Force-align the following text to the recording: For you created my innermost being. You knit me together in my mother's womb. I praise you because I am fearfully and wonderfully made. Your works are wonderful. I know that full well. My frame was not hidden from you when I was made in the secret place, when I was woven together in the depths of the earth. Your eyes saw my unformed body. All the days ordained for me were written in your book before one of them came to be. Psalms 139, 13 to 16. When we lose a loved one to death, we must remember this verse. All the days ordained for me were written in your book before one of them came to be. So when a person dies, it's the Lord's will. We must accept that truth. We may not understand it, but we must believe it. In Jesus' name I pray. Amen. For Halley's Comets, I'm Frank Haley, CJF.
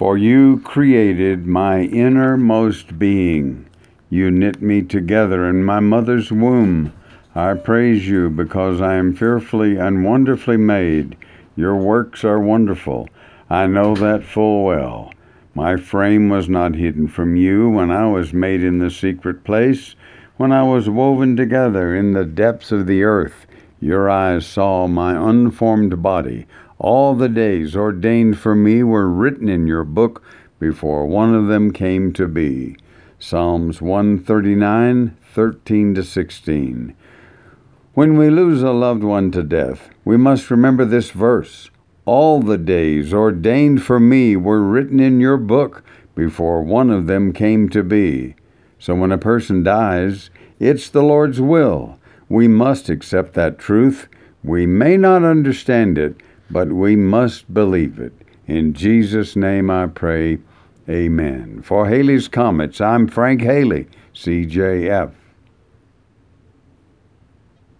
For 0.00 0.16
you 0.16 0.62
created 0.64 1.46
my 1.46 1.82
innermost 1.82 2.98
being. 2.98 3.66
You 4.08 4.30
knit 4.30 4.62
me 4.62 4.80
together 4.80 5.46
in 5.46 5.62
my 5.62 5.80
mother's 5.80 6.32
womb. 6.32 6.94
I 7.34 7.52
praise 7.52 8.08
you 8.08 8.30
because 8.30 8.80
I 8.80 8.94
am 8.94 9.14
fearfully 9.14 9.76
and 9.76 10.02
wonderfully 10.02 10.56
made. 10.56 11.18
Your 11.54 11.76
works 11.76 12.24
are 12.24 12.40
wonderful. 12.40 13.10
I 13.50 13.66
know 13.66 13.94
that 13.94 14.24
full 14.24 14.64
well. 14.64 15.12
My 15.54 15.76
frame 15.76 16.30
was 16.30 16.48
not 16.48 16.76
hidden 16.76 17.06
from 17.06 17.36
you 17.36 17.68
when 17.68 17.90
I 17.90 18.06
was 18.06 18.32
made 18.32 18.64
in 18.64 18.78
the 18.78 18.90
secret 18.90 19.44
place, 19.44 19.96
when 20.38 20.50
I 20.50 20.62
was 20.62 20.88
woven 20.88 21.36
together 21.36 21.94
in 21.94 22.14
the 22.14 22.24
depths 22.24 22.72
of 22.72 22.86
the 22.86 23.02
earth. 23.02 23.44
Your 23.80 24.10
eyes 24.10 24.46
saw 24.46 24.86
my 24.86 25.14
unformed 25.14 26.02
body. 26.02 26.46
All 26.78 27.14
the 27.14 27.30
days 27.30 27.74
ordained 27.74 28.38
for 28.38 28.54
me 28.54 28.82
were 28.82 29.08
written 29.08 29.48
in 29.48 29.66
your 29.66 29.84
book 29.84 30.22
before 30.58 31.06
one 31.06 31.34
of 31.34 31.46
them 31.46 31.72
came 31.72 32.12
to 32.12 32.28
be. 32.28 32.76
Psalms 33.18 33.80
139, 33.80 35.16
13 35.34 35.94
to 35.94 36.02
16. 36.02 36.94
When 37.94 38.18
we 38.18 38.28
lose 38.28 38.62
a 38.62 38.70
loved 38.70 39.02
one 39.02 39.30
to 39.30 39.42
death, 39.42 39.88
we 40.04 40.16
must 40.16 40.50
remember 40.50 40.84
this 40.84 41.10
verse. 41.10 41.70
All 42.04 42.40
the 42.40 42.58
days 42.58 43.14
ordained 43.14 43.82
for 43.82 43.98
me 43.98 44.36
were 44.36 44.62
written 44.62 45.00
in 45.00 45.20
your 45.20 45.36
book 45.36 45.82
before 46.14 46.62
one 46.62 46.90
of 46.90 47.06
them 47.06 47.32
came 47.32 47.68
to 47.70 47.82
be. 47.82 48.34
So 48.78 48.94
when 48.94 49.12
a 49.12 49.18
person 49.18 49.62
dies, 49.62 50.30
it's 50.58 50.90
the 50.90 51.02
Lord's 51.02 51.40
will. 51.40 51.98
We 52.30 52.46
must 52.48 52.88
accept 52.88 53.34
that 53.34 53.58
truth. 53.58 54.08
We 54.44 54.64
may 54.64 54.96
not 54.96 55.24
understand 55.24 55.98
it, 55.98 56.16
but 56.50 56.72
we 56.72 56.94
must 56.94 57.52
believe 57.52 57.98
it. 57.98 58.12
In 58.46 58.72
Jesus' 58.72 59.34
name 59.34 59.68
I 59.68 59.88
pray. 59.88 60.38
Amen. 60.88 61.60
For 61.62 61.88
Halley's 61.88 62.28
Comets, 62.28 62.80
I'm 62.80 63.08
Frank 63.08 63.42
Haley, 63.42 63.88
CJF. 64.14 65.10